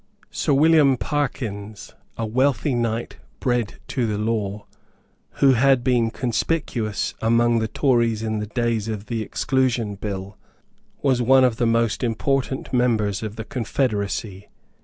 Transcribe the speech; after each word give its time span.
Sir 0.31 0.51
William 0.53 0.97
Parkyns, 0.97 1.93
a 2.17 2.25
wealthy 2.25 2.73
knight 2.73 3.17
bred 3.39 3.75
to 3.89 4.07
the 4.07 4.17
law, 4.17 4.65
who 5.33 5.51
had 5.53 5.83
been 5.83 6.09
conspicuous 6.09 7.13
among 7.21 7.59
the 7.59 7.67
Tories 7.67 8.23
in 8.23 8.39
the 8.39 8.47
days 8.47 8.87
of 8.87 9.05
the 9.05 9.21
Exclusion 9.21 9.93
Bill, 9.93 10.39
was 11.03 11.21
one 11.21 11.43
of 11.43 11.57
the 11.57 11.67
most 11.67 12.03
important 12.03 12.73
members 12.73 13.21
of 13.21 13.35
the 13.35 13.45
confederacy. 13.45 14.49